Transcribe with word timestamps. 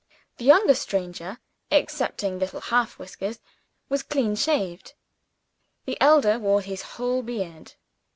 The 0.37 0.45
younger 0.45 0.73
stranger 0.73 1.37
(excepting 1.69 2.39
little 2.39 2.59
half 2.59 2.97
whiskers) 2.97 3.39
was 3.87 4.01
clean 4.01 4.35
shaved. 4.35 4.95
The 5.85 6.01
elder 6.01 6.39
wore 6.39 6.61
his 6.61 6.81
whole 6.97 7.21
beard. 7.21 7.73